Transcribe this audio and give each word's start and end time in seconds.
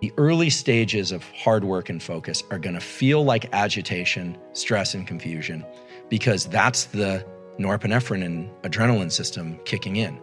The 0.00 0.12
early 0.16 0.48
stages 0.48 1.10
of 1.10 1.24
hard 1.30 1.64
work 1.64 1.88
and 1.88 2.00
focus 2.00 2.44
are 2.50 2.58
going 2.58 2.74
to 2.74 2.80
feel 2.80 3.24
like 3.24 3.52
agitation, 3.52 4.38
stress, 4.52 4.94
and 4.94 5.06
confusion 5.06 5.64
because 6.08 6.46
that's 6.46 6.84
the 6.84 7.26
norepinephrine 7.58 8.24
and 8.24 8.48
adrenaline 8.62 9.10
system 9.10 9.58
kicking 9.64 9.96
in. 9.96 10.18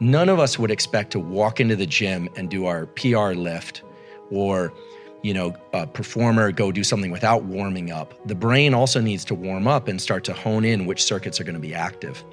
None 0.00 0.28
of 0.28 0.38
us 0.38 0.58
would 0.58 0.70
expect 0.70 1.10
to 1.12 1.18
walk 1.18 1.58
into 1.58 1.74
the 1.74 1.86
gym 1.86 2.28
and 2.36 2.48
do 2.48 2.66
our 2.66 2.86
PR 2.86 3.32
lift 3.32 3.82
or 4.30 4.72
you 5.22 5.34
know, 5.34 5.56
a 5.72 5.86
performer 5.86 6.52
go 6.52 6.70
do 6.70 6.84
something 6.84 7.10
without 7.10 7.42
warming 7.44 7.90
up. 7.90 8.14
The 8.28 8.36
brain 8.36 8.72
also 8.72 9.00
needs 9.00 9.24
to 9.26 9.34
warm 9.34 9.66
up 9.66 9.88
and 9.88 10.00
start 10.00 10.22
to 10.24 10.32
hone 10.32 10.64
in 10.64 10.86
which 10.86 11.02
circuits 11.02 11.40
are 11.40 11.44
going 11.44 11.56
to 11.56 11.60
be 11.60 11.74
active. 11.74 12.24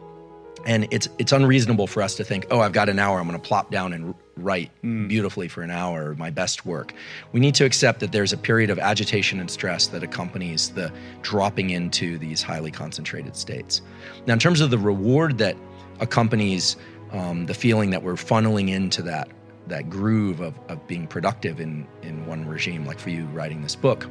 And 0.66 0.88
it's 0.92 1.10
it's 1.18 1.32
unreasonable 1.32 1.88
for 1.88 2.02
us 2.02 2.16
to 2.16 2.24
think, 2.24 2.46
oh, 2.52 2.60
I've 2.60 2.74
got 2.74 2.90
an 2.90 3.00
hour, 3.00 3.20
I'm 3.20 3.28
going 3.28 3.40
to 3.40 3.48
plop 3.48 3.72
down 3.72 3.94
and 3.94 4.14
write 4.38 4.72
mm. 4.84 5.08
beautifully 5.08 5.48
for 5.48 5.62
an 5.62 5.72
hour, 5.72 6.16
my 6.16 6.30
best 6.30 6.66
work. 6.66 6.94
We 7.32 7.40
need 7.40 7.56
to 7.56 7.66
accept 7.66 8.00
that 8.02 8.12
there's 8.12 8.34
a 8.34 8.38
period 8.38 8.70
of 8.70 8.80
agitation 8.80 9.40
and 9.40 9.50
stress 9.50 9.88
that 9.88 10.04
accompanies 10.04 10.70
the 10.70 10.92
dropping 11.22 11.70
into 11.72 12.18
these 12.18 12.42
highly 12.42 12.72
concentrated 12.72 13.36
states. 13.36 13.82
Now, 14.28 14.34
in 14.34 14.40
terms 14.40 14.62
of 14.62 14.70
the 14.70 14.78
reward 14.78 15.38
that 15.38 15.56
accompanies 16.00 16.76
um, 17.12 17.46
the 17.46 17.54
feeling 17.54 17.92
that 17.92 18.04
we're 18.04 18.14
funneling 18.14 18.70
into 18.70 19.02
that 19.04 19.30
that 19.68 19.90
groove 19.90 20.42
of, 20.42 20.60
of 20.70 20.86
being 20.86 21.08
productive 21.08 21.60
in 21.60 21.88
in 22.02 22.26
one 22.26 22.46
regime, 22.48 22.86
like 22.86 23.00
for 23.00 23.10
you 23.10 23.26
writing 23.28 23.62
this 23.62 23.76
book 23.76 24.08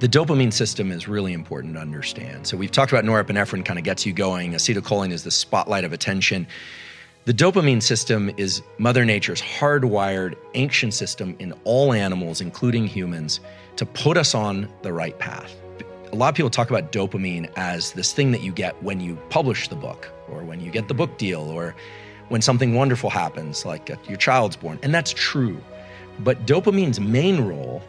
the 0.00 0.08
dopamine 0.08 0.52
system 0.52 0.90
is 0.90 1.08
really 1.08 1.32
important 1.32 1.74
to 1.74 1.80
understand. 1.80 2.46
So 2.46 2.56
we've 2.56 2.70
talked 2.70 2.92
about 2.92 3.04
norepinephrine 3.04 3.64
kind 3.64 3.78
of 3.78 3.84
gets 3.84 4.04
you 4.04 4.12
going. 4.12 4.52
Acetylcholine 4.52 5.12
is 5.12 5.24
the 5.24 5.30
spotlight 5.30 5.84
of 5.84 5.92
attention. 5.92 6.46
The 7.24 7.32
dopamine 7.32 7.80
system 7.80 8.32
is 8.36 8.62
Mother 8.78 9.04
Nature's 9.04 9.40
hardwired 9.40 10.34
ancient 10.54 10.92
system 10.92 11.36
in 11.38 11.52
all 11.62 11.92
animals, 11.92 12.40
including 12.40 12.88
humans, 12.88 13.38
to 13.76 13.86
put 13.86 14.16
us 14.16 14.34
on 14.34 14.68
the 14.82 14.92
right 14.92 15.16
path. 15.20 15.54
A 16.12 16.16
lot 16.16 16.30
of 16.30 16.34
people 16.34 16.50
talk 16.50 16.68
about 16.68 16.90
dopamine 16.90 17.48
as 17.54 17.92
this 17.92 18.12
thing 18.12 18.32
that 18.32 18.42
you 18.42 18.50
get 18.50 18.82
when 18.82 18.98
you 18.98 19.14
publish 19.30 19.68
the 19.68 19.76
book, 19.76 20.10
or 20.28 20.42
when 20.42 20.60
you 20.60 20.72
get 20.72 20.88
the 20.88 20.94
book 20.94 21.16
deal, 21.16 21.42
or 21.42 21.76
when 22.28 22.42
something 22.42 22.74
wonderful 22.74 23.08
happens, 23.08 23.64
like 23.64 23.88
uh, 23.88 23.94
your 24.08 24.18
child's 24.18 24.56
born. 24.56 24.80
And 24.82 24.92
that's 24.92 25.12
true. 25.12 25.62
But 26.18 26.44
dopamine's 26.44 26.98
main 26.98 27.42
role 27.42 27.84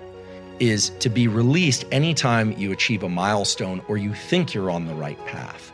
is 0.60 0.92
to 1.00 1.10
be 1.10 1.28
released 1.28 1.86
anytime 1.92 2.52
you 2.52 2.72
achieve 2.72 3.02
a 3.02 3.10
milestone 3.10 3.82
or 3.88 3.98
you 3.98 4.14
think 4.14 4.54
you're 4.54 4.70
on 4.70 4.86
the 4.86 4.94
right 4.94 5.18
path. 5.26 5.73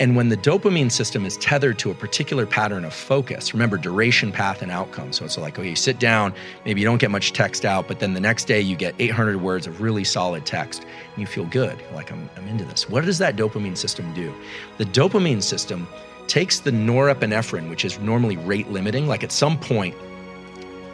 And 0.00 0.14
when 0.14 0.28
the 0.28 0.36
dopamine 0.36 0.92
system 0.92 1.26
is 1.26 1.36
tethered 1.38 1.78
to 1.80 1.90
a 1.90 1.94
particular 1.94 2.46
pattern 2.46 2.84
of 2.84 2.94
focus, 2.94 3.52
remember 3.52 3.76
duration, 3.76 4.30
path, 4.30 4.62
and 4.62 4.70
outcome. 4.70 5.12
So 5.12 5.24
it's 5.24 5.36
like, 5.36 5.58
okay, 5.58 5.70
you 5.70 5.76
sit 5.76 5.98
down, 5.98 6.34
maybe 6.64 6.80
you 6.80 6.86
don't 6.86 6.98
get 6.98 7.10
much 7.10 7.32
text 7.32 7.64
out, 7.64 7.88
but 7.88 7.98
then 7.98 8.14
the 8.14 8.20
next 8.20 8.44
day 8.44 8.60
you 8.60 8.76
get 8.76 8.94
800 9.00 9.42
words 9.42 9.66
of 9.66 9.80
really 9.80 10.04
solid 10.04 10.46
text 10.46 10.82
and 10.82 11.18
you 11.20 11.26
feel 11.26 11.46
good. 11.46 11.82
Like, 11.94 12.12
I'm, 12.12 12.30
I'm 12.36 12.46
into 12.46 12.64
this. 12.64 12.88
What 12.88 13.04
does 13.04 13.18
that 13.18 13.34
dopamine 13.34 13.76
system 13.76 14.14
do? 14.14 14.32
The 14.76 14.84
dopamine 14.84 15.42
system 15.42 15.88
takes 16.28 16.60
the 16.60 16.70
norepinephrine, 16.70 17.68
which 17.68 17.84
is 17.84 17.98
normally 17.98 18.36
rate 18.36 18.70
limiting, 18.70 19.08
like 19.08 19.24
at 19.24 19.32
some 19.32 19.58
point, 19.58 19.96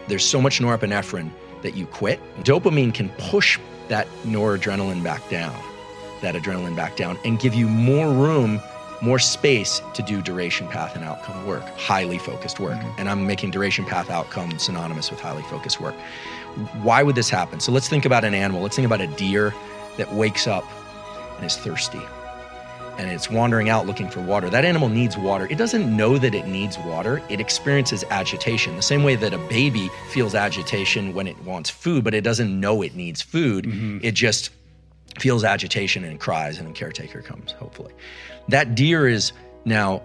there's 0.08 0.24
so 0.24 0.40
much 0.40 0.60
norepinephrine 0.60 1.30
that 1.62 1.74
you 1.74 1.86
quit. 1.86 2.20
Dopamine 2.42 2.94
can 2.94 3.10
push 3.18 3.58
that 3.88 4.06
noradrenaline 4.24 5.02
back 5.02 5.28
down, 5.28 5.58
that 6.22 6.34
adrenaline 6.34 6.76
back 6.76 6.96
down, 6.96 7.18
and 7.24 7.38
give 7.38 7.54
you 7.54 7.68
more 7.68 8.10
room, 8.12 8.60
more 9.04 9.18
space 9.18 9.80
to 9.92 10.02
do 10.02 10.22
duration, 10.22 10.66
path, 10.68 10.96
and 10.96 11.04
outcome 11.04 11.46
work, 11.46 11.64
highly 11.76 12.18
focused 12.18 12.58
work. 12.58 12.78
Mm-hmm. 12.78 13.00
And 13.00 13.08
I'm 13.08 13.26
making 13.26 13.50
duration, 13.50 13.84
path, 13.84 14.10
outcome 14.10 14.58
synonymous 14.58 15.10
with 15.10 15.20
highly 15.20 15.42
focused 15.44 15.80
work. 15.80 15.94
Why 16.82 17.02
would 17.02 17.14
this 17.14 17.28
happen? 17.28 17.60
So 17.60 17.70
let's 17.70 17.88
think 17.88 18.04
about 18.04 18.24
an 18.24 18.34
animal. 18.34 18.62
Let's 18.62 18.76
think 18.76 18.86
about 18.86 19.00
a 19.00 19.06
deer 19.06 19.54
that 19.98 20.12
wakes 20.14 20.46
up 20.46 20.64
and 21.36 21.44
is 21.44 21.56
thirsty 21.56 22.00
and 22.98 23.10
it's 23.10 23.30
wandering 23.30 23.68
out 23.68 23.86
looking 23.86 24.08
for 24.08 24.20
water. 24.20 24.48
That 24.48 24.64
animal 24.64 24.88
needs 24.88 25.16
water. 25.16 25.46
It 25.50 25.58
doesn't 25.58 25.94
know 25.96 26.18
that 26.18 26.34
it 26.34 26.46
needs 26.46 26.78
water. 26.78 27.22
It 27.28 27.40
experiences 27.40 28.04
agitation. 28.10 28.76
The 28.76 28.82
same 28.82 29.02
way 29.02 29.16
that 29.16 29.34
a 29.34 29.38
baby 29.38 29.90
feels 30.10 30.34
agitation 30.34 31.14
when 31.14 31.26
it 31.26 31.40
wants 31.42 31.70
food, 31.70 32.04
but 32.04 32.14
it 32.14 32.22
doesn't 32.22 32.58
know 32.58 32.82
it 32.82 32.94
needs 32.94 33.20
food. 33.22 33.64
Mm-hmm. 33.64 33.98
It 34.02 34.14
just 34.14 34.50
feels 35.18 35.44
agitation 35.44 36.04
and 36.04 36.18
cries, 36.20 36.58
and 36.58 36.68
the 36.68 36.72
caretaker 36.72 37.22
comes, 37.22 37.52
hopefully. 37.52 37.92
That 38.48 38.74
deer 38.74 39.08
is 39.08 39.32
now 39.64 40.02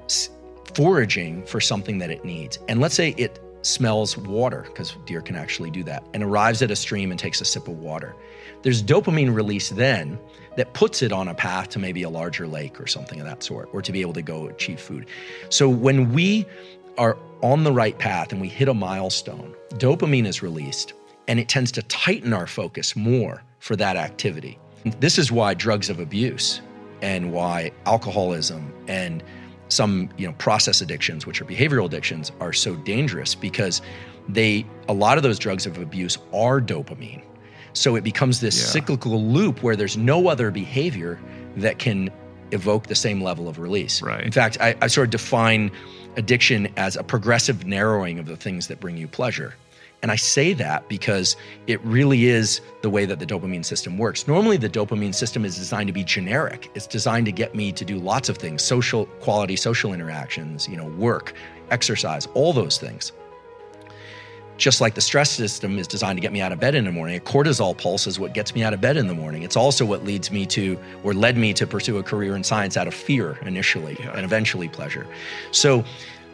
foraging 0.75 1.45
for 1.45 1.59
something 1.59 1.97
that 1.97 2.11
it 2.11 2.23
needs. 2.23 2.59
And 2.67 2.79
let's 2.79 2.95
say 2.95 3.09
it 3.17 3.39
smells 3.61 4.15
water, 4.17 4.63
because 4.67 4.95
deer 5.05 5.21
can 5.21 5.35
actually 5.35 5.71
do 5.71 5.83
that, 5.83 6.03
and 6.13 6.23
arrives 6.23 6.61
at 6.61 6.71
a 6.71 6.75
stream 6.75 7.11
and 7.11 7.19
takes 7.19 7.41
a 7.41 7.45
sip 7.45 7.67
of 7.67 7.79
water. 7.79 8.15
There's 8.61 8.83
dopamine 8.83 9.33
release 9.33 9.69
then 9.69 10.19
that 10.57 10.73
puts 10.73 11.01
it 11.01 11.11
on 11.11 11.27
a 11.27 11.33
path 11.33 11.69
to 11.69 11.79
maybe 11.79 12.03
a 12.03 12.09
larger 12.09 12.47
lake 12.47 12.79
or 12.79 12.87
something 12.87 13.19
of 13.19 13.25
that 13.25 13.43
sort, 13.43 13.69
or 13.73 13.81
to 13.81 13.91
be 13.91 14.01
able 14.01 14.13
to 14.13 14.21
go 14.21 14.47
achieve 14.47 14.79
food. 14.79 15.05
So 15.49 15.69
when 15.69 16.13
we 16.13 16.45
are 16.97 17.17
on 17.41 17.63
the 17.63 17.71
right 17.71 17.97
path 17.97 18.31
and 18.31 18.41
we 18.41 18.49
hit 18.49 18.67
a 18.67 18.73
milestone, 18.73 19.55
dopamine 19.75 20.25
is 20.25 20.41
released 20.41 20.93
and 21.27 21.39
it 21.39 21.47
tends 21.47 21.71
to 21.73 21.83
tighten 21.83 22.33
our 22.33 22.47
focus 22.47 22.95
more 22.95 23.43
for 23.59 23.75
that 23.75 23.95
activity. 23.95 24.57
This 24.99 25.17
is 25.17 25.31
why 25.31 25.53
drugs 25.53 25.89
of 25.89 25.99
abuse 25.99 26.61
and 27.01 27.31
why 27.31 27.71
alcoholism 27.85 28.73
and 28.87 29.23
some 29.69 30.09
you 30.17 30.25
know 30.25 30.33
process 30.33 30.81
addictions 30.81 31.25
which 31.25 31.41
are 31.41 31.45
behavioral 31.45 31.85
addictions 31.85 32.31
are 32.39 32.51
so 32.53 32.75
dangerous 32.75 33.35
because 33.35 33.81
they 34.27 34.65
a 34.87 34.93
lot 34.93 35.17
of 35.17 35.23
those 35.23 35.37
drugs 35.37 35.65
of 35.65 35.77
abuse 35.77 36.17
are 36.33 36.59
dopamine 36.59 37.21
so 37.73 37.95
it 37.95 38.03
becomes 38.03 38.39
this 38.39 38.59
yeah. 38.59 38.65
cyclical 38.65 39.23
loop 39.23 39.63
where 39.63 39.75
there's 39.75 39.97
no 39.97 40.27
other 40.27 40.51
behavior 40.51 41.19
that 41.57 41.79
can 41.79 42.09
evoke 42.51 42.87
the 42.87 42.95
same 42.95 43.21
level 43.21 43.47
of 43.47 43.59
release. 43.59 44.01
Right. 44.01 44.23
In 44.23 44.31
fact, 44.31 44.57
I, 44.59 44.75
I 44.81 44.87
sort 44.87 45.07
of 45.07 45.11
define 45.11 45.71
addiction 46.17 46.67
as 46.77 46.95
a 46.95 47.03
progressive 47.03 47.65
narrowing 47.65 48.19
of 48.19 48.25
the 48.25 48.35
things 48.35 48.67
that 48.67 48.79
bring 48.79 48.97
you 48.97 49.07
pleasure. 49.07 49.53
And 50.01 50.11
I 50.11 50.15
say 50.15 50.53
that 50.53 50.87
because 50.87 51.35
it 51.67 51.83
really 51.83 52.27
is 52.27 52.61
the 52.81 52.89
way 52.89 53.05
that 53.05 53.19
the 53.19 53.25
dopamine 53.25 53.65
system 53.65 53.97
works. 53.97 54.27
Normally, 54.27 54.55
the 54.55 54.69
dopamine 54.69 55.13
system 55.13 55.43
is 55.43 55.57
designed 55.57 55.87
to 55.87 55.93
be 55.93 56.05
generic. 56.05 56.71
It's 56.73 56.87
designed 56.87 57.25
to 57.25 57.33
get 57.33 57.53
me 57.53 57.73
to 57.73 57.83
do 57.83 57.97
lots 57.97 58.29
of 58.29 58.37
things 58.37 58.63
social 58.63 59.07
quality, 59.19 59.57
social 59.57 59.91
interactions, 59.93 60.69
you 60.69 60.77
know, 60.77 60.85
work, 60.85 61.33
exercise, 61.69 62.27
all 62.33 62.53
those 62.53 62.77
things. 62.77 63.11
just 64.59 64.81
like 64.81 64.93
the 64.93 65.01
stress 65.01 65.31
system 65.31 65.79
is 65.79 65.87
designed 65.87 66.17
to 66.17 66.21
get 66.21 66.33
me 66.33 66.41
out 66.41 66.51
of 66.51 66.59
bed 66.59 66.75
in 66.75 66.83
the 66.83 66.91
morning, 66.91 67.15
a 67.15 67.19
cortisol 67.19 67.75
pulse 67.75 68.05
is 68.05 68.19
what 68.19 68.33
gets 68.33 68.53
me 68.53 68.61
out 68.61 68.73
of 68.73 68.81
bed 68.81 68.97
in 68.97 69.07
the 69.07 69.15
morning. 69.15 69.41
It's 69.41 69.55
also 69.55 69.85
what 69.85 70.03
leads 70.03 70.29
me 70.31 70.45
to, 70.47 70.77
or 71.03 71.13
led 71.13 71.37
me 71.37 71.53
to 71.53 71.65
pursue 71.65 71.97
a 71.97 72.03
career 72.03 72.35
in 72.35 72.43
science 72.43 72.75
out 72.77 72.87
of 72.87 72.93
fear 72.93 73.39
initially 73.43 73.95
yeah. 73.99 74.11
and 74.11 74.25
eventually 74.25 74.67
pleasure. 74.67 75.07
So 75.51 75.85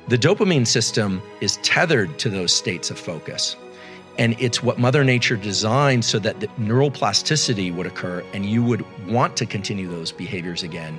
the 0.07 0.17
dopamine 0.17 0.67
system 0.67 1.21
is 1.41 1.57
tethered 1.57 2.19
to 2.19 2.29
those 2.29 2.53
states 2.53 2.91
of 2.91 2.99
focus. 2.99 3.55
And 4.17 4.35
it's 4.39 4.63
what 4.63 4.77
Mother 4.79 5.03
Nature 5.03 5.35
designed 5.35 6.05
so 6.05 6.19
that 6.19 6.39
the 6.39 6.49
neural 6.57 6.91
plasticity 6.91 7.71
would 7.71 7.85
occur 7.85 8.23
and 8.33 8.45
you 8.45 8.63
would 8.63 8.85
want 9.07 9.35
to 9.37 9.45
continue 9.45 9.89
those 9.89 10.11
behaviors 10.11 10.63
again 10.63 10.97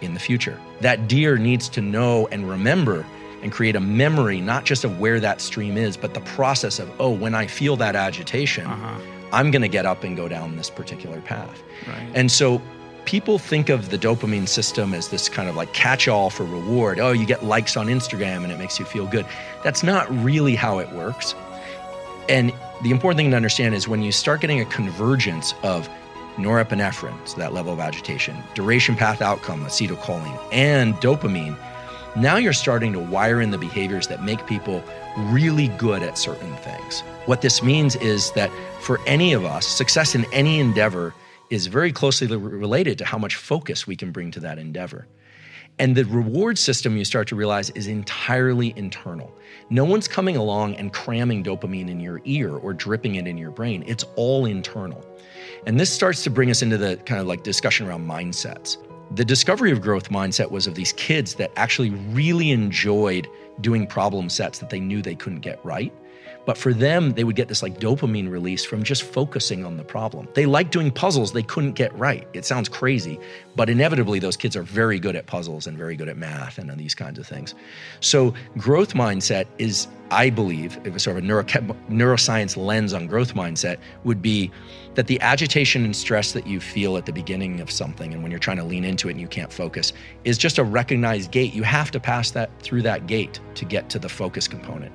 in 0.00 0.14
the 0.14 0.20
future. 0.20 0.60
That 0.80 1.08
deer 1.08 1.38
needs 1.38 1.68
to 1.70 1.80
know 1.80 2.26
and 2.28 2.48
remember 2.48 3.06
and 3.42 3.50
create 3.50 3.76
a 3.76 3.80
memory, 3.80 4.40
not 4.40 4.64
just 4.64 4.84
of 4.84 5.00
where 5.00 5.20
that 5.20 5.40
stream 5.40 5.78
is, 5.78 5.96
but 5.96 6.12
the 6.12 6.20
process 6.20 6.78
of, 6.78 6.90
oh, 7.00 7.10
when 7.10 7.34
I 7.34 7.46
feel 7.46 7.76
that 7.76 7.96
agitation, 7.96 8.66
uh-huh. 8.66 9.00
I'm 9.32 9.50
going 9.50 9.62
to 9.62 9.68
get 9.68 9.86
up 9.86 10.04
and 10.04 10.16
go 10.16 10.28
down 10.28 10.56
this 10.56 10.68
particular 10.68 11.20
path. 11.22 11.62
Right. 11.86 12.10
And 12.14 12.30
so 12.30 12.60
people 13.10 13.40
think 13.40 13.68
of 13.68 13.90
the 13.90 13.98
dopamine 13.98 14.46
system 14.46 14.94
as 14.94 15.08
this 15.08 15.28
kind 15.28 15.48
of 15.48 15.56
like 15.56 15.72
catch 15.72 16.06
all 16.06 16.30
for 16.30 16.44
reward. 16.44 17.00
Oh, 17.00 17.10
you 17.10 17.26
get 17.26 17.44
likes 17.44 17.76
on 17.76 17.88
Instagram 17.88 18.44
and 18.44 18.52
it 18.52 18.56
makes 18.56 18.78
you 18.78 18.84
feel 18.84 19.04
good. 19.04 19.26
That's 19.64 19.82
not 19.82 20.08
really 20.22 20.54
how 20.54 20.78
it 20.78 20.88
works. 20.92 21.34
And 22.28 22.52
the 22.84 22.92
important 22.92 23.18
thing 23.18 23.30
to 23.32 23.36
understand 23.36 23.74
is 23.74 23.88
when 23.88 24.00
you 24.00 24.12
start 24.12 24.40
getting 24.40 24.60
a 24.60 24.64
convergence 24.64 25.54
of 25.64 25.88
norepinephrine, 26.36 27.26
so 27.26 27.36
that 27.38 27.52
level 27.52 27.72
of 27.72 27.80
agitation, 27.80 28.36
duration 28.54 28.94
path 28.94 29.20
outcome, 29.20 29.64
acetylcholine, 29.64 30.40
and 30.52 30.94
dopamine, 30.98 31.58
now 32.14 32.36
you're 32.36 32.52
starting 32.52 32.92
to 32.92 33.00
wire 33.00 33.40
in 33.40 33.50
the 33.50 33.58
behaviors 33.58 34.06
that 34.06 34.22
make 34.22 34.46
people 34.46 34.84
really 35.16 35.66
good 35.66 36.04
at 36.04 36.16
certain 36.16 36.54
things. 36.58 37.00
What 37.26 37.40
this 37.42 37.60
means 37.60 37.96
is 37.96 38.30
that 38.32 38.52
for 38.80 39.00
any 39.04 39.32
of 39.32 39.44
us, 39.44 39.66
success 39.66 40.14
in 40.14 40.32
any 40.32 40.60
endeavor 40.60 41.12
is 41.50 41.66
very 41.66 41.92
closely 41.92 42.26
related 42.36 42.98
to 42.98 43.04
how 43.04 43.18
much 43.18 43.36
focus 43.36 43.86
we 43.86 43.96
can 43.96 44.12
bring 44.12 44.30
to 44.30 44.40
that 44.40 44.58
endeavor. 44.58 45.06
And 45.78 45.96
the 45.96 46.04
reward 46.04 46.58
system 46.58 46.96
you 46.96 47.04
start 47.04 47.26
to 47.28 47.36
realize 47.36 47.70
is 47.70 47.86
entirely 47.86 48.74
internal. 48.76 49.34
No 49.70 49.84
one's 49.84 50.08
coming 50.08 50.36
along 50.36 50.74
and 50.76 50.92
cramming 50.92 51.42
dopamine 51.42 51.88
in 51.88 52.00
your 52.00 52.20
ear 52.24 52.54
or 52.54 52.74
dripping 52.74 53.14
it 53.14 53.26
in 53.26 53.38
your 53.38 53.50
brain. 53.50 53.84
It's 53.86 54.04
all 54.16 54.46
internal. 54.46 55.04
And 55.66 55.80
this 55.80 55.90
starts 55.90 56.22
to 56.24 56.30
bring 56.30 56.50
us 56.50 56.62
into 56.62 56.76
the 56.76 56.96
kind 56.98 57.20
of 57.20 57.26
like 57.26 57.42
discussion 57.42 57.86
around 57.86 58.06
mindsets 58.06 58.76
the 59.12 59.24
discovery 59.24 59.72
of 59.72 59.80
growth 59.80 60.08
mindset 60.10 60.50
was 60.50 60.66
of 60.66 60.74
these 60.76 60.92
kids 60.92 61.34
that 61.34 61.50
actually 61.56 61.90
really 61.90 62.50
enjoyed 62.50 63.26
doing 63.60 63.86
problem 63.86 64.28
sets 64.28 64.58
that 64.60 64.70
they 64.70 64.78
knew 64.78 65.02
they 65.02 65.16
couldn't 65.16 65.40
get 65.40 65.62
right. 65.64 65.92
But 66.46 66.56
for 66.56 66.72
them, 66.72 67.12
they 67.12 67.24
would 67.24 67.36
get 67.36 67.48
this 67.48 67.62
like 67.62 67.78
dopamine 67.78 68.30
release 68.30 68.64
from 68.64 68.82
just 68.82 69.02
focusing 69.02 69.64
on 69.64 69.76
the 69.76 69.84
problem. 69.84 70.28
They 70.34 70.46
liked 70.46 70.72
doing 70.72 70.90
puzzles 70.90 71.32
they 71.32 71.42
couldn't 71.42 71.72
get 71.72 71.96
right. 71.96 72.26
It 72.32 72.44
sounds 72.44 72.68
crazy, 72.68 73.20
but 73.56 73.68
inevitably, 73.68 74.18
those 74.18 74.36
kids 74.36 74.56
are 74.56 74.62
very 74.62 74.98
good 74.98 75.16
at 75.16 75.26
puzzles 75.26 75.66
and 75.66 75.76
very 75.76 75.96
good 75.96 76.08
at 76.08 76.16
math 76.16 76.58
and 76.58 76.70
uh, 76.70 76.74
these 76.76 76.94
kinds 76.94 77.18
of 77.18 77.26
things. 77.26 77.54
So, 78.00 78.34
growth 78.56 78.94
mindset 78.94 79.46
is, 79.58 79.86
I 80.10 80.30
believe, 80.30 80.78
if 80.84 81.00
sort 81.00 81.18
of 81.18 81.24
a 81.24 81.26
neuro- 81.26 81.44
neuroscience 81.44 82.56
lens 82.56 82.94
on 82.94 83.06
growth 83.06 83.34
mindset, 83.34 83.78
would 84.04 84.22
be 84.22 84.50
that 84.94 85.06
the 85.06 85.20
agitation 85.20 85.84
and 85.84 85.94
stress 85.94 86.32
that 86.32 86.46
you 86.46 86.60
feel 86.60 86.96
at 86.96 87.06
the 87.06 87.12
beginning 87.12 87.60
of 87.60 87.70
something 87.70 88.12
and 88.12 88.22
when 88.22 88.30
you're 88.32 88.40
trying 88.40 88.56
to 88.56 88.64
lean 88.64 88.84
into 88.84 89.08
it 89.08 89.12
and 89.12 89.20
you 89.20 89.28
can't 89.28 89.52
focus 89.52 89.92
is 90.24 90.36
just 90.36 90.58
a 90.58 90.64
recognized 90.64 91.30
gate. 91.30 91.54
You 91.54 91.62
have 91.62 91.90
to 91.92 92.00
pass 92.00 92.30
that 92.32 92.50
through 92.60 92.82
that 92.82 93.06
gate 93.06 93.40
to 93.54 93.64
get 93.64 93.88
to 93.90 93.98
the 93.98 94.08
focus 94.08 94.48
component. 94.48 94.92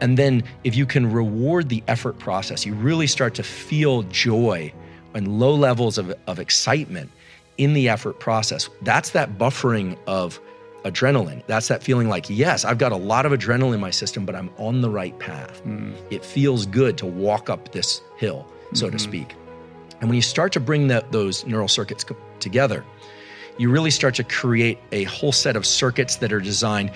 And 0.00 0.16
then 0.16 0.42
if 0.64 0.74
you 0.74 0.86
can 0.86 1.10
reward 1.10 1.68
the 1.68 1.82
effort 1.88 2.18
process, 2.18 2.64
you 2.64 2.74
really 2.74 3.06
start 3.06 3.34
to 3.34 3.42
feel 3.42 4.02
joy 4.04 4.72
and 5.14 5.40
low 5.40 5.54
levels 5.54 5.98
of, 5.98 6.14
of 6.26 6.38
excitement 6.38 7.10
in 7.58 7.74
the 7.74 7.88
effort 7.88 8.20
process. 8.20 8.68
That's 8.82 9.10
that 9.10 9.36
buffering 9.36 9.98
of 10.06 10.40
adrenaline. 10.84 11.42
That's 11.46 11.68
that 11.68 11.82
feeling 11.82 12.08
like, 12.08 12.30
yes, 12.30 12.64
I've 12.64 12.78
got 12.78 12.92
a 12.92 12.96
lot 12.96 13.26
of 13.26 13.32
adrenaline 13.32 13.74
in 13.74 13.80
my 13.80 13.90
system, 13.90 14.24
but 14.24 14.34
I'm 14.34 14.50
on 14.56 14.80
the 14.80 14.88
right 14.88 15.18
path. 15.18 15.62
Mm. 15.64 15.94
It 16.10 16.24
feels 16.24 16.64
good 16.64 16.96
to 16.98 17.06
walk 17.06 17.50
up 17.50 17.72
this 17.72 18.00
hill, 18.16 18.46
so 18.72 18.86
mm-hmm. 18.86 18.96
to 18.96 19.02
speak. 19.02 19.34
And 20.00 20.08
when 20.08 20.16
you 20.16 20.22
start 20.22 20.52
to 20.52 20.60
bring 20.60 20.88
that, 20.88 21.12
those 21.12 21.44
neural 21.44 21.68
circuits 21.68 22.06
together, 22.38 22.84
you 23.58 23.70
really 23.70 23.90
start 23.90 24.14
to 24.14 24.24
create 24.24 24.78
a 24.92 25.04
whole 25.04 25.32
set 25.32 25.54
of 25.54 25.66
circuits 25.66 26.16
that 26.16 26.32
are 26.32 26.40
designed 26.40 26.90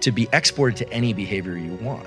to 0.00 0.12
be 0.12 0.28
exported 0.32 0.76
to 0.76 0.92
any 0.92 1.12
behavior 1.12 1.56
you 1.56 1.72
want. 1.76 2.06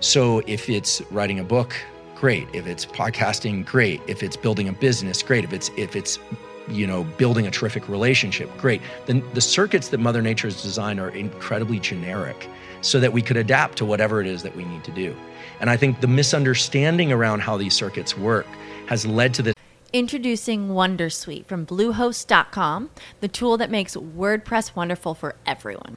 So 0.00 0.42
if 0.46 0.68
it's 0.68 1.00
writing 1.10 1.40
a 1.40 1.44
book, 1.44 1.74
great. 2.14 2.48
If 2.52 2.66
it's 2.66 2.86
podcasting, 2.86 3.64
great. 3.64 4.00
If 4.06 4.22
it's 4.22 4.36
building 4.36 4.68
a 4.68 4.72
business, 4.72 5.22
great. 5.22 5.44
If 5.44 5.52
it's 5.52 5.70
if 5.76 5.96
it's 5.96 6.18
you 6.68 6.86
know 6.86 7.04
building 7.04 7.46
a 7.46 7.50
terrific 7.50 7.88
relationship, 7.88 8.54
great. 8.58 8.80
Then 9.06 9.22
the 9.34 9.40
circuits 9.40 9.88
that 9.88 9.98
Mother 9.98 10.22
Nature 10.22 10.48
has 10.48 10.62
designed 10.62 11.00
are 11.00 11.10
incredibly 11.10 11.80
generic 11.80 12.48
so 12.80 13.00
that 13.00 13.12
we 13.12 13.22
could 13.22 13.36
adapt 13.36 13.76
to 13.78 13.84
whatever 13.84 14.20
it 14.20 14.26
is 14.26 14.42
that 14.44 14.54
we 14.54 14.64
need 14.64 14.84
to 14.84 14.92
do. 14.92 15.16
And 15.60 15.68
I 15.68 15.76
think 15.76 16.00
the 16.00 16.06
misunderstanding 16.06 17.10
around 17.10 17.40
how 17.40 17.56
these 17.56 17.74
circuits 17.74 18.16
work 18.16 18.46
has 18.86 19.04
led 19.04 19.34
to 19.34 19.42
this 19.42 19.54
Introducing 19.92 20.68
Wondersuite 20.68 21.46
from 21.46 21.64
Bluehost.com, 21.64 22.90
the 23.20 23.28
tool 23.28 23.56
that 23.56 23.70
makes 23.70 23.96
WordPress 23.96 24.76
wonderful 24.76 25.14
for 25.14 25.34
everyone. 25.46 25.96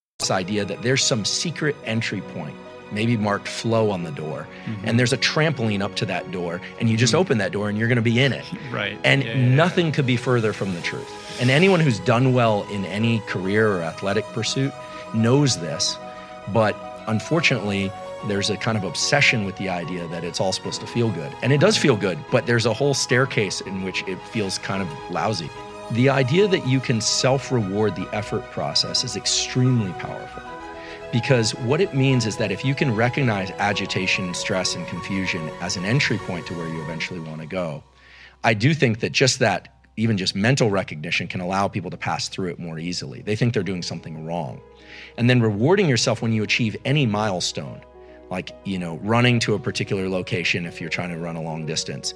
this 0.21 0.31
idea 0.31 0.63
that 0.63 0.81
there's 0.81 1.03
some 1.03 1.25
secret 1.25 1.75
entry 1.83 2.21
point 2.21 2.55
maybe 2.91 3.15
marked 3.15 3.47
flow 3.47 3.89
on 3.89 4.03
the 4.03 4.11
door 4.11 4.47
mm-hmm. 4.65 4.87
and 4.87 4.99
there's 4.99 5.13
a 5.13 5.17
trampoline 5.17 5.81
up 5.81 5.95
to 5.95 6.05
that 6.05 6.29
door 6.31 6.61
and 6.79 6.89
you 6.89 6.97
just 6.97 7.13
mm-hmm. 7.13 7.21
open 7.21 7.37
that 7.37 7.51
door 7.51 7.69
and 7.69 7.77
you're 7.77 7.87
going 7.87 7.95
to 7.95 8.01
be 8.01 8.19
in 8.21 8.33
it 8.33 8.45
right 8.71 8.99
and 9.03 9.23
yeah, 9.23 9.33
nothing 9.55 9.87
yeah. 9.87 9.91
could 9.93 10.05
be 10.05 10.17
further 10.17 10.53
from 10.53 10.73
the 10.73 10.81
truth 10.81 11.09
and 11.41 11.49
anyone 11.49 11.79
who's 11.79 11.99
done 11.99 12.33
well 12.33 12.63
in 12.69 12.85
any 12.85 13.19
career 13.21 13.71
or 13.71 13.81
athletic 13.81 14.25
pursuit 14.25 14.73
knows 15.13 15.59
this 15.59 15.97
but 16.53 16.75
unfortunately 17.07 17.91
there's 18.27 18.51
a 18.51 18.57
kind 18.57 18.77
of 18.77 18.83
obsession 18.83 19.45
with 19.45 19.55
the 19.57 19.67
idea 19.67 20.07
that 20.09 20.23
it's 20.23 20.39
all 20.39 20.51
supposed 20.51 20.79
to 20.79 20.87
feel 20.87 21.09
good 21.11 21.33
and 21.41 21.51
it 21.51 21.59
does 21.59 21.77
feel 21.77 21.95
good 21.95 22.19
but 22.29 22.45
there's 22.45 22.65
a 22.65 22.73
whole 22.73 22.93
staircase 22.93 23.61
in 23.61 23.83
which 23.83 24.03
it 24.07 24.19
feels 24.27 24.57
kind 24.59 24.81
of 24.81 24.89
lousy 25.09 25.49
the 25.93 26.09
idea 26.09 26.47
that 26.47 26.65
you 26.65 26.79
can 26.79 27.01
self 27.01 27.51
reward 27.51 27.95
the 27.95 28.07
effort 28.13 28.43
process 28.51 29.03
is 29.03 29.15
extremely 29.15 29.91
powerful 29.93 30.43
because 31.11 31.53
what 31.55 31.81
it 31.81 31.93
means 31.93 32.25
is 32.25 32.37
that 32.37 32.51
if 32.51 32.63
you 32.63 32.73
can 32.73 32.95
recognize 32.95 33.51
agitation, 33.51 34.33
stress, 34.33 34.75
and 34.75 34.87
confusion 34.87 35.49
as 35.59 35.75
an 35.75 35.83
entry 35.83 36.17
point 36.19 36.45
to 36.47 36.53
where 36.53 36.67
you 36.67 36.81
eventually 36.81 37.19
want 37.19 37.41
to 37.41 37.47
go, 37.47 37.83
I 38.43 38.53
do 38.53 38.73
think 38.73 39.01
that 39.01 39.11
just 39.11 39.39
that 39.39 39.81
even 39.97 40.17
just 40.17 40.35
mental 40.35 40.69
recognition 40.69 41.27
can 41.27 41.41
allow 41.41 41.67
people 41.67 41.91
to 41.91 41.97
pass 41.97 42.29
through 42.29 42.49
it 42.49 42.59
more 42.59 42.79
easily. 42.79 43.21
They 43.21 43.35
think 43.35 43.53
they're 43.53 43.61
doing 43.61 43.83
something 43.83 44.25
wrong. 44.25 44.61
And 45.17 45.29
then 45.29 45.41
rewarding 45.41 45.89
yourself 45.89 46.21
when 46.21 46.31
you 46.31 46.43
achieve 46.43 46.77
any 46.85 47.05
milestone, 47.05 47.81
like, 48.29 48.51
you 48.63 48.79
know, 48.79 48.95
running 49.03 49.39
to 49.41 49.53
a 49.53 49.59
particular 49.59 50.07
location 50.07 50.65
if 50.65 50.79
you're 50.79 50.89
trying 50.89 51.09
to 51.09 51.17
run 51.17 51.35
a 51.35 51.41
long 51.41 51.65
distance, 51.65 52.13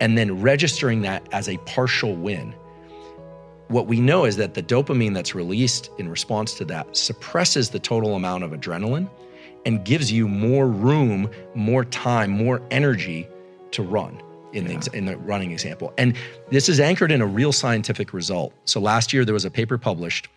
and 0.00 0.18
then 0.18 0.42
registering 0.42 1.00
that 1.02 1.26
as 1.32 1.48
a 1.48 1.56
partial 1.58 2.14
win. 2.14 2.54
What 3.74 3.88
we 3.88 4.00
know 4.00 4.24
is 4.24 4.36
that 4.36 4.54
the 4.54 4.62
dopamine 4.62 5.14
that's 5.14 5.34
released 5.34 5.90
in 5.98 6.08
response 6.08 6.54
to 6.58 6.64
that 6.66 6.96
suppresses 6.96 7.70
the 7.70 7.80
total 7.80 8.14
amount 8.14 8.44
of 8.44 8.52
adrenaline 8.52 9.10
and 9.66 9.84
gives 9.84 10.12
you 10.12 10.28
more 10.28 10.68
room, 10.68 11.28
more 11.56 11.84
time, 11.84 12.30
more 12.30 12.62
energy 12.70 13.26
to 13.72 13.82
run 13.82 14.22
in, 14.52 14.70
yeah. 14.70 14.78
the, 14.78 14.96
in 14.96 15.06
the 15.06 15.16
running 15.16 15.50
example. 15.50 15.92
And 15.98 16.14
this 16.52 16.68
is 16.68 16.78
anchored 16.78 17.10
in 17.10 17.20
a 17.20 17.26
real 17.26 17.50
scientific 17.50 18.12
result. 18.12 18.54
So 18.64 18.78
last 18.78 19.12
year, 19.12 19.24
there 19.24 19.34
was 19.34 19.44
a 19.44 19.50
paper 19.50 19.76
published 19.76 20.28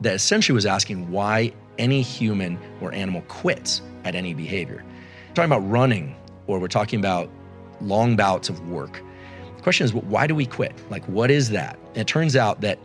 that 0.00 0.14
essentially 0.14 0.52
was 0.52 0.66
asking 0.66 1.08
why 1.08 1.52
any 1.78 2.02
human 2.02 2.58
or 2.80 2.92
animal 2.92 3.22
quits 3.28 3.80
at 4.02 4.16
any 4.16 4.34
behavior. 4.34 4.82
We're 5.28 5.34
talking 5.34 5.52
about 5.52 5.70
running, 5.70 6.16
or 6.48 6.58
we're 6.58 6.66
talking 6.66 6.98
about 6.98 7.30
long 7.80 8.16
bouts 8.16 8.48
of 8.48 8.68
work. 8.68 9.04
The 9.60 9.64
question 9.64 9.84
is, 9.84 9.92
why 9.92 10.26
do 10.26 10.34
we 10.34 10.46
quit? 10.46 10.72
Like, 10.88 11.04
what 11.04 11.30
is 11.30 11.50
that? 11.50 11.78
And 11.88 11.98
it 11.98 12.06
turns 12.06 12.34
out 12.34 12.62
that 12.62 12.78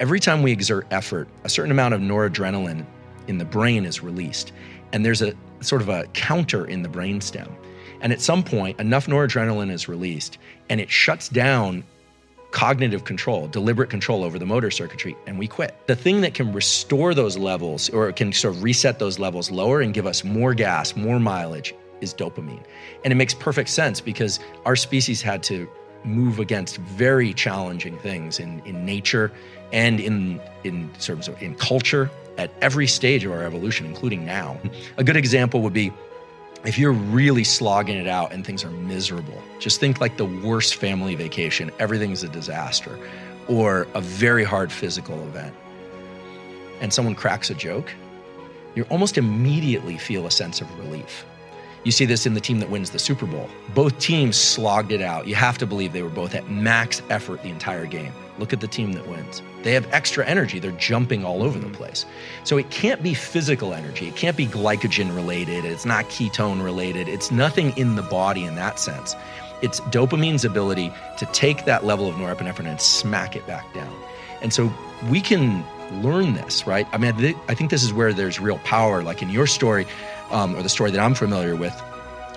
every 0.00 0.18
time 0.18 0.42
we 0.42 0.52
exert 0.52 0.86
effort, 0.90 1.28
a 1.44 1.50
certain 1.50 1.70
amount 1.70 1.92
of 1.92 2.00
noradrenaline 2.00 2.86
in 3.28 3.36
the 3.36 3.44
brain 3.44 3.84
is 3.84 4.02
released. 4.02 4.50
And 4.94 5.04
there's 5.04 5.20
a 5.20 5.34
sort 5.60 5.82
of 5.82 5.90
a 5.90 6.06
counter 6.14 6.64
in 6.64 6.80
the 6.80 6.88
brainstem. 6.88 7.52
And 8.00 8.10
at 8.10 8.22
some 8.22 8.42
point, 8.42 8.80
enough 8.80 9.06
noradrenaline 9.06 9.70
is 9.70 9.86
released 9.86 10.38
and 10.70 10.80
it 10.80 10.90
shuts 10.90 11.28
down 11.28 11.84
cognitive 12.52 13.04
control, 13.04 13.46
deliberate 13.46 13.90
control 13.90 14.24
over 14.24 14.38
the 14.38 14.46
motor 14.46 14.70
circuitry, 14.70 15.14
and 15.26 15.38
we 15.38 15.46
quit. 15.46 15.76
The 15.88 15.96
thing 15.96 16.22
that 16.22 16.32
can 16.32 16.54
restore 16.54 17.12
those 17.12 17.36
levels 17.36 17.90
or 17.90 18.10
can 18.12 18.32
sort 18.32 18.54
of 18.54 18.62
reset 18.62 18.98
those 18.98 19.18
levels 19.18 19.50
lower 19.50 19.82
and 19.82 19.92
give 19.92 20.06
us 20.06 20.24
more 20.24 20.54
gas, 20.54 20.96
more 20.96 21.20
mileage 21.20 21.74
is 22.00 22.14
dopamine. 22.14 22.64
And 23.04 23.12
it 23.12 23.16
makes 23.16 23.34
perfect 23.34 23.68
sense 23.68 24.00
because 24.00 24.40
our 24.64 24.74
species 24.74 25.20
had 25.20 25.42
to 25.42 25.68
move 26.04 26.38
against 26.38 26.76
very 26.78 27.32
challenging 27.32 27.98
things 27.98 28.38
in, 28.38 28.60
in 28.64 28.84
nature 28.84 29.32
and 29.72 30.00
in 30.00 30.40
in 30.62 30.90
terms 31.00 31.28
of 31.28 31.40
in 31.42 31.54
culture 31.56 32.10
at 32.38 32.50
every 32.60 32.86
stage 32.86 33.24
of 33.24 33.32
our 33.32 33.44
evolution, 33.44 33.86
including 33.86 34.24
now. 34.24 34.58
A 34.96 35.04
good 35.04 35.16
example 35.16 35.60
would 35.62 35.72
be 35.72 35.92
if 36.64 36.78
you're 36.78 36.92
really 36.92 37.44
slogging 37.44 37.96
it 37.96 38.06
out 38.06 38.32
and 38.32 38.44
things 38.44 38.64
are 38.64 38.70
miserable, 38.70 39.40
just 39.58 39.80
think 39.80 40.00
like 40.00 40.16
the 40.16 40.24
worst 40.24 40.76
family 40.76 41.14
vacation, 41.14 41.70
everything's 41.78 42.22
a 42.22 42.28
disaster, 42.28 42.98
or 43.48 43.86
a 43.94 44.00
very 44.00 44.44
hard 44.44 44.72
physical 44.72 45.22
event, 45.24 45.54
and 46.80 46.92
someone 46.92 47.14
cracks 47.14 47.50
a 47.50 47.54
joke, 47.54 47.92
you 48.74 48.84
almost 48.84 49.18
immediately 49.18 49.98
feel 49.98 50.26
a 50.26 50.30
sense 50.30 50.62
of 50.62 50.78
relief. 50.78 51.26
You 51.84 51.92
see 51.92 52.06
this 52.06 52.24
in 52.24 52.32
the 52.32 52.40
team 52.40 52.60
that 52.60 52.70
wins 52.70 52.90
the 52.90 52.98
Super 52.98 53.26
Bowl. 53.26 53.48
Both 53.74 53.98
teams 53.98 54.36
slogged 54.38 54.90
it 54.90 55.02
out. 55.02 55.26
You 55.26 55.34
have 55.34 55.58
to 55.58 55.66
believe 55.66 55.92
they 55.92 56.02
were 56.02 56.08
both 56.08 56.34
at 56.34 56.50
max 56.50 57.02
effort 57.10 57.42
the 57.42 57.50
entire 57.50 57.84
game. 57.84 58.12
Look 58.38 58.54
at 58.54 58.60
the 58.60 58.66
team 58.66 58.92
that 58.94 59.06
wins. 59.06 59.42
They 59.62 59.74
have 59.74 59.86
extra 59.92 60.26
energy. 60.26 60.58
They're 60.58 60.72
jumping 60.72 61.24
all 61.24 61.42
over 61.42 61.58
the 61.58 61.68
place. 61.68 62.06
So 62.42 62.56
it 62.56 62.70
can't 62.70 63.02
be 63.02 63.12
physical 63.12 63.74
energy. 63.74 64.08
It 64.08 64.16
can't 64.16 64.36
be 64.36 64.46
glycogen 64.46 65.14
related. 65.14 65.66
It's 65.66 65.84
not 65.84 66.06
ketone 66.06 66.64
related. 66.64 67.06
It's 67.06 67.30
nothing 67.30 67.76
in 67.76 67.96
the 67.96 68.02
body 68.02 68.44
in 68.44 68.54
that 68.56 68.80
sense. 68.80 69.14
It's 69.62 69.80
dopamine's 69.80 70.44
ability 70.44 70.90
to 71.18 71.26
take 71.26 71.66
that 71.66 71.84
level 71.84 72.08
of 72.08 72.16
norepinephrine 72.16 72.66
and 72.66 72.80
smack 72.80 73.36
it 73.36 73.46
back 73.46 73.72
down. 73.74 73.94
And 74.42 74.52
so 74.52 74.72
we 75.08 75.20
can 75.20 75.64
learn 76.02 76.34
this, 76.34 76.66
right? 76.66 76.88
I 76.92 76.98
mean, 76.98 77.36
I 77.48 77.54
think 77.54 77.70
this 77.70 77.82
is 77.82 77.92
where 77.92 78.12
there's 78.12 78.40
real 78.40 78.58
power. 78.58 79.02
Like 79.02 79.22
in 79.22 79.30
your 79.30 79.46
story, 79.46 79.86
um, 80.34 80.54
or 80.56 80.62
the 80.62 80.68
story 80.68 80.90
that 80.90 81.00
I'm 81.00 81.14
familiar 81.14 81.56
with 81.56 81.74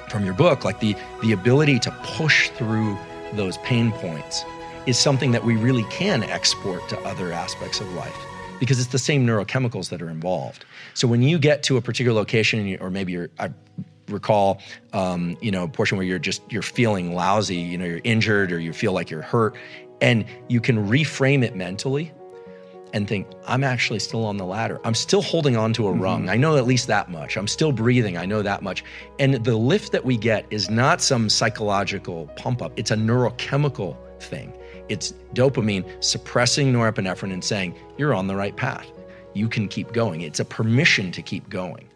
from 0.09 0.23
your 0.23 0.33
book, 0.33 0.63
like 0.63 0.79
the 0.79 0.95
the 1.21 1.33
ability 1.33 1.79
to 1.79 1.91
push 2.03 2.49
through 2.51 2.97
those 3.33 3.57
pain 3.57 3.91
points 3.91 4.45
is 4.85 4.97
something 4.97 5.31
that 5.31 5.43
we 5.43 5.57
really 5.57 5.83
can 5.85 6.23
export 6.23 6.87
to 6.87 6.99
other 7.01 7.33
aspects 7.33 7.81
of 7.81 7.91
life 7.93 8.17
because 8.59 8.79
it's 8.79 8.91
the 8.91 8.99
same 8.99 9.27
neurochemicals 9.27 9.89
that 9.89 10.01
are 10.01 10.09
involved. 10.09 10.63
So 10.93 11.07
when 11.07 11.21
you 11.21 11.37
get 11.37 11.61
to 11.63 11.77
a 11.77 11.81
particular 11.81 12.17
location, 12.17 12.77
or 12.79 12.89
maybe 12.89 13.11
you're, 13.11 13.29
I 13.37 13.51
recall, 14.07 14.61
um, 14.93 15.37
you 15.41 15.51
know, 15.51 15.63
a 15.63 15.67
portion 15.67 15.97
where 15.97 16.07
you're 16.07 16.19
just 16.19 16.41
you're 16.51 16.61
feeling 16.61 17.13
lousy, 17.13 17.57
you 17.57 17.77
know, 17.77 17.85
you're 17.85 18.01
injured 18.03 18.51
or 18.51 18.59
you 18.59 18.73
feel 18.73 18.93
like 18.93 19.09
you're 19.09 19.21
hurt, 19.21 19.55
and 19.99 20.23
you 20.47 20.61
can 20.61 20.87
reframe 20.87 21.43
it 21.43 21.55
mentally 21.55 22.13
and 22.93 23.07
think, 23.07 23.27
I'm 23.45 23.63
actually 23.63 23.99
still 23.99 24.25
on 24.25 24.37
the 24.37 24.45
ladder. 24.45 24.79
I'm 24.83 24.93
still 24.93 25.21
holding 25.21 25.57
on 25.57 25.73
to 25.73 25.87
a 25.87 25.91
mm-hmm. 25.91 26.01
rung. 26.01 26.29
I 26.29 26.37
know 26.37 26.57
at 26.57 26.65
least 26.65 26.87
that 26.87 27.09
much. 27.09 27.37
I'm 27.37 27.47
still 27.47 27.71
breathing. 27.71 28.17
I 28.17 28.25
know 28.25 28.41
that 28.41 28.63
much. 28.63 28.83
And 29.19 29.35
the 29.43 29.55
lift 29.55 29.91
that 29.91 30.05
we 30.05 30.17
get 30.17 30.45
is 30.49 30.69
not 30.69 31.01
some 31.01 31.29
psychological 31.29 32.27
pump 32.35 32.61
up, 32.61 32.71
it's 32.77 32.91
a 32.91 32.95
neurochemical 32.95 33.97
thing. 34.21 34.53
It's 34.89 35.13
dopamine 35.33 36.03
suppressing 36.03 36.71
norepinephrine 36.71 37.33
and 37.33 37.43
saying, 37.43 37.75
You're 37.97 38.13
on 38.13 38.27
the 38.27 38.35
right 38.35 38.55
path. 38.55 38.87
You 39.33 39.49
can 39.49 39.67
keep 39.67 39.91
going. 39.91 40.21
It's 40.21 40.39
a 40.39 40.45
permission 40.45 41.11
to 41.11 41.21
keep 41.21 41.49
going. 41.49 41.89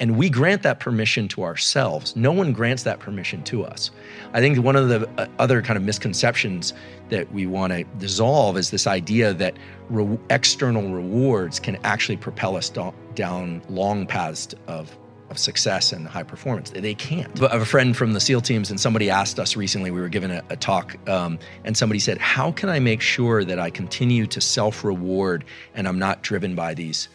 And 0.00 0.16
we 0.16 0.30
grant 0.30 0.62
that 0.62 0.78
permission 0.78 1.26
to 1.28 1.42
ourselves. 1.42 2.14
No 2.14 2.30
one 2.30 2.52
grants 2.52 2.84
that 2.84 3.00
permission 3.00 3.42
to 3.44 3.64
us. 3.64 3.90
I 4.32 4.40
think 4.40 4.58
one 4.58 4.76
of 4.76 4.88
the 4.88 5.08
uh, 5.18 5.26
other 5.38 5.60
kind 5.60 5.76
of 5.76 5.82
misconceptions 5.82 6.72
that 7.08 7.32
we 7.32 7.46
want 7.46 7.72
to 7.72 7.84
dissolve 7.98 8.56
is 8.56 8.70
this 8.70 8.86
idea 8.86 9.34
that 9.34 9.56
re- 9.90 10.18
external 10.30 10.92
rewards 10.92 11.58
can 11.58 11.78
actually 11.84 12.16
propel 12.16 12.56
us 12.56 12.68
do- 12.68 12.94
down 13.14 13.62
long 13.68 14.06
paths 14.06 14.54
of 14.66 14.96
of 15.30 15.38
success 15.38 15.92
and 15.92 16.08
high 16.08 16.22
performance. 16.22 16.70
They 16.70 16.94
can't. 16.94 17.38
But 17.38 17.50
I 17.50 17.54
have 17.54 17.62
a 17.62 17.66
friend 17.66 17.94
from 17.94 18.14
the 18.14 18.20
SEAL 18.20 18.40
teams, 18.42 18.70
and 18.70 18.80
somebody 18.80 19.10
asked 19.10 19.38
us 19.38 19.56
recently, 19.56 19.90
we 19.90 20.00
were 20.00 20.08
given 20.08 20.30
a, 20.30 20.42
a 20.48 20.56
talk, 20.56 20.96
um, 21.08 21.38
and 21.64 21.76
somebody 21.76 21.98
said, 21.98 22.18
How 22.18 22.50
can 22.52 22.68
I 22.68 22.78
make 22.78 23.00
sure 23.00 23.44
that 23.44 23.58
I 23.58 23.70
continue 23.70 24.26
to 24.26 24.40
self 24.40 24.84
reward 24.84 25.44
and 25.74 25.86
I'm 25.86 25.98
not 25.98 26.22
driven 26.22 26.54
by 26.54 26.74
these 26.74 27.08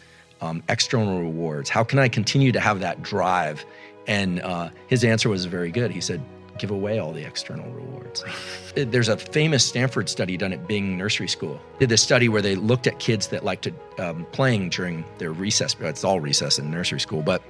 um, 0.44 0.62
external 0.68 1.20
rewards? 1.20 1.70
How 1.70 1.84
can 1.84 1.98
I 1.98 2.08
continue 2.08 2.52
to 2.52 2.60
have 2.60 2.80
that 2.80 3.02
drive? 3.02 3.64
And 4.06 4.40
uh, 4.42 4.68
his 4.86 5.04
answer 5.04 5.28
was 5.28 5.46
very 5.46 5.70
good. 5.70 5.90
He 5.90 6.00
said, 6.00 6.22
give 6.58 6.70
away 6.70 6.98
all 6.98 7.12
the 7.12 7.24
external 7.24 7.68
rewards. 7.72 8.24
There's 8.76 9.08
a 9.08 9.16
famous 9.16 9.64
Stanford 9.64 10.08
study 10.08 10.36
done 10.36 10.52
at 10.52 10.68
Bing 10.68 10.96
Nursery 10.96 11.28
School. 11.28 11.60
Did 11.78 11.88
this 11.88 12.02
study 12.02 12.28
where 12.28 12.42
they 12.42 12.54
looked 12.54 12.86
at 12.86 12.98
kids 12.98 13.28
that 13.28 13.44
liked 13.44 13.64
to 13.64 13.72
um, 13.98 14.26
playing 14.32 14.70
during 14.70 15.04
their 15.18 15.32
recess. 15.32 15.74
It's 15.80 16.04
all 16.04 16.20
recess 16.20 16.58
in 16.58 16.70
nursery 16.70 17.00
school, 17.00 17.22
but 17.22 17.42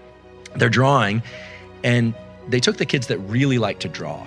they're 0.57 0.71
drawing, 0.71 1.23
and 1.83 2.15
they 2.49 2.61
took 2.61 2.77
the 2.77 2.87
kids 2.87 3.09
that 3.09 3.19
really 3.19 3.59
like 3.59 3.81
to 3.81 3.89
draw, 3.89 4.27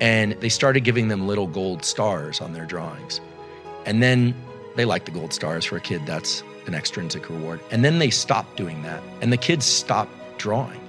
and 0.00 0.32
they 0.34 0.48
started 0.48 0.84
giving 0.84 1.08
them 1.08 1.26
little 1.26 1.46
gold 1.46 1.84
stars 1.84 2.40
on 2.40 2.52
their 2.52 2.64
drawings, 2.64 3.20
and 3.86 4.02
then 4.02 4.34
they 4.76 4.84
like 4.84 5.04
the 5.04 5.10
gold 5.10 5.32
stars 5.32 5.64
for 5.64 5.76
a 5.76 5.80
kid. 5.80 6.06
That's 6.06 6.42
an 6.70 6.78
extrinsic 6.78 7.28
reward, 7.28 7.60
and 7.70 7.84
then 7.84 7.98
they 7.98 8.10
stopped 8.10 8.56
doing 8.56 8.82
that, 8.82 9.02
and 9.20 9.32
the 9.32 9.36
kids 9.36 9.66
stopped 9.66 10.12
drawing 10.38 10.80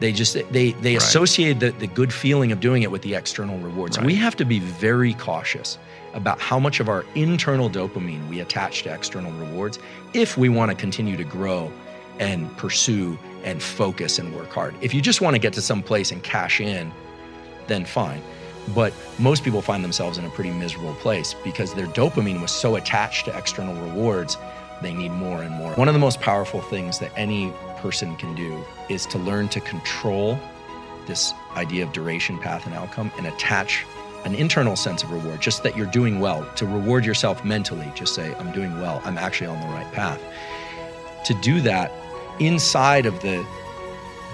they 0.00 0.12
just 0.12 0.34
they 0.52 0.72
they 0.72 0.94
right. 0.94 1.02
associate 1.02 1.60
the, 1.60 1.70
the 1.70 1.86
good 1.86 2.12
feeling 2.12 2.52
of 2.52 2.60
doing 2.60 2.82
it 2.82 2.90
with 2.90 3.02
the 3.02 3.14
external 3.14 3.58
rewards. 3.58 3.98
Right. 3.98 4.06
We 4.06 4.14
have 4.16 4.36
to 4.36 4.44
be 4.44 4.60
very 4.60 5.14
cautious 5.14 5.78
about 6.14 6.40
how 6.40 6.58
much 6.58 6.80
of 6.80 6.88
our 6.88 7.04
internal 7.14 7.68
dopamine 7.68 8.28
we 8.28 8.40
attach 8.40 8.82
to 8.84 8.94
external 8.94 9.32
rewards 9.32 9.78
if 10.14 10.38
we 10.38 10.48
want 10.48 10.70
to 10.70 10.76
continue 10.76 11.16
to 11.16 11.24
grow 11.24 11.70
and 12.18 12.54
pursue 12.56 13.18
and 13.44 13.62
focus 13.62 14.18
and 14.18 14.34
work 14.34 14.50
hard. 14.50 14.74
If 14.80 14.94
you 14.94 15.00
just 15.00 15.20
want 15.20 15.34
to 15.34 15.38
get 15.38 15.52
to 15.54 15.62
some 15.62 15.82
place 15.82 16.10
and 16.10 16.22
cash 16.22 16.60
in, 16.60 16.92
then 17.66 17.84
fine. 17.84 18.22
But 18.74 18.92
most 19.18 19.44
people 19.44 19.62
find 19.62 19.82
themselves 19.82 20.18
in 20.18 20.24
a 20.24 20.30
pretty 20.30 20.50
miserable 20.50 20.94
place 20.94 21.34
because 21.44 21.74
their 21.74 21.86
dopamine 21.86 22.40
was 22.40 22.50
so 22.50 22.76
attached 22.76 23.26
to 23.26 23.36
external 23.36 23.74
rewards, 23.86 24.36
they 24.82 24.94
need 24.94 25.10
more 25.10 25.42
and 25.42 25.54
more. 25.54 25.72
One 25.74 25.88
of 25.88 25.94
the 25.94 26.00
most 26.00 26.20
powerful 26.20 26.60
things 26.60 26.98
that 27.00 27.12
any 27.16 27.52
person 27.78 28.16
can 28.16 28.34
do 28.34 28.64
is 28.88 29.06
to 29.06 29.18
learn 29.18 29.48
to 29.48 29.60
control 29.60 30.38
this 31.06 31.32
idea 31.56 31.84
of 31.84 31.92
duration, 31.92 32.38
path, 32.38 32.66
and 32.66 32.74
outcome 32.74 33.10
and 33.16 33.26
attach 33.26 33.84
an 34.24 34.34
internal 34.34 34.76
sense 34.76 35.02
of 35.02 35.10
reward, 35.10 35.40
just 35.40 35.62
that 35.62 35.76
you're 35.76 35.86
doing 35.86 36.20
well, 36.20 36.48
to 36.56 36.66
reward 36.66 37.04
yourself 37.04 37.44
mentally. 37.44 37.90
Just 37.94 38.14
say, 38.14 38.34
I'm 38.34 38.52
doing 38.52 38.80
well, 38.80 39.00
I'm 39.04 39.16
actually 39.16 39.46
on 39.46 39.60
the 39.60 39.74
right 39.74 39.90
path. 39.92 40.20
To 41.24 41.34
do 41.34 41.60
that 41.62 41.90
inside 42.40 43.06
of 43.06 43.20
the 43.20 43.44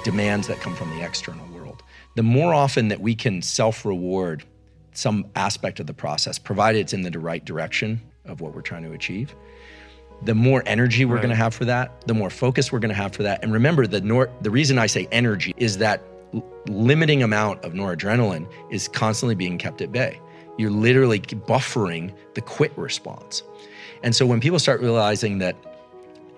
demands 0.05 0.49
that 0.49 0.61
come 0.61 0.75
from 0.75 0.91
the 0.91 1.05
external 1.05 1.47
world. 1.49 1.83
The 2.17 2.23
more 2.23 2.55
often 2.55 2.89
that 2.89 3.01
we 3.01 3.15
can 3.15 3.43
self 3.43 3.85
reward 3.85 4.45
some 4.93 5.27
aspect 5.35 5.81
of 5.81 5.87
the 5.87 5.95
process, 5.95 6.39
provided 6.39 6.79
it's 6.79 6.93
in 6.93 7.03
the 7.03 7.19
right 7.19 7.45
direction 7.45 8.01
of 8.25 8.41
what 8.41 8.55
we're 8.55 8.63
trying 8.63 8.85
to 8.85 8.93
achieve, 8.93 9.35
the 10.25 10.35
more 10.35 10.63
energy 10.67 11.05
we're 11.05 11.17
right. 11.17 11.23
going 11.23 11.31
to 11.31 11.37
have 11.37 11.55
for 11.55 11.65
that, 11.67 12.07
the 12.07 12.15
more 12.15 12.31
focus 12.31 12.73
we're 12.73 12.79
going 12.79 12.91
to 12.91 12.95
have 12.95 13.13
for 13.15 13.23
that. 13.23 13.43
And 13.43 13.53
remember, 13.53 13.87
the 13.87 14.01
nor- 14.01 14.31
the 14.41 14.51
reason 14.51 14.79
I 14.79 14.87
say 14.87 15.07
energy 15.13 15.55
is 15.57 15.79
that 15.79 16.03
l- 16.33 16.45
limiting 16.67 17.23
amount 17.23 17.65
of 17.65 17.73
noradrenaline 17.75 18.47
is 18.71 18.89
constantly 18.89 19.35
being 19.35 19.59
kept 19.59 19.81
at 19.81 19.93
bay. 19.93 20.19
You're 20.57 20.71
literally 20.71 21.21
buffering 21.21 22.15
the 22.35 22.41
quit 22.41 22.77
response. 22.79 23.43
And 24.03 24.15
so 24.15 24.25
when 24.27 24.41
people 24.41 24.59
start 24.59 24.81
realizing 24.81 25.39
that 25.39 25.57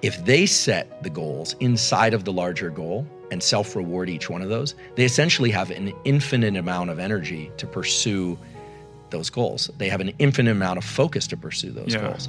if 0.02 0.24
they 0.24 0.46
set 0.46 1.02
the 1.02 1.10
goals 1.10 1.54
inside 1.60 2.14
of 2.14 2.24
the 2.24 2.32
larger 2.32 2.70
goal 2.70 3.06
and 3.30 3.42
self 3.42 3.74
reward 3.76 4.08
each 4.08 4.30
one 4.30 4.40
of 4.42 4.48
those, 4.48 4.74
they 4.94 5.04
essentially 5.04 5.50
have 5.50 5.70
an 5.70 5.92
infinite 6.04 6.56
amount 6.56 6.90
of 6.90 6.98
energy 6.98 7.50
to 7.56 7.66
pursue 7.66 8.38
those 9.10 9.30
goals. 9.30 9.70
They 9.78 9.88
have 9.88 10.00
an 10.00 10.12
infinite 10.18 10.50
amount 10.52 10.78
of 10.78 10.84
focus 10.84 11.26
to 11.28 11.36
pursue 11.36 11.70
those 11.70 11.94
Yeah. 11.94 12.00
goals. 12.02 12.28